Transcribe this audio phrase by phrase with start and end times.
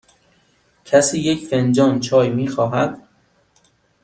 [0.85, 3.07] کسی یک فنجان چای می خواهد؟